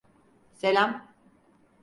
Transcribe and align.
SeIam. 0.61 0.95